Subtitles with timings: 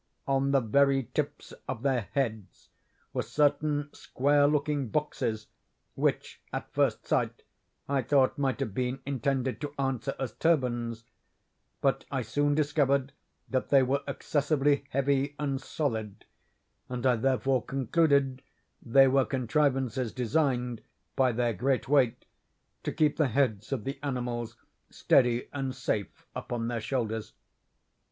[0.27, 2.69] On the very tips of their heads
[3.13, 5.45] were certain square looking boxes,
[5.93, 7.43] which, at first sight,
[7.87, 11.03] I thought might have been intended to answer as turbans,
[11.81, 13.13] but I soon discovered
[13.47, 16.25] that they were excessively heavy and solid,
[16.89, 18.41] and I therefore concluded
[18.81, 20.81] they were contrivances designed,
[21.15, 22.25] by their great weight,
[22.81, 24.57] to keep the heads of the animals
[24.89, 27.33] steady and safe upon their shoulders.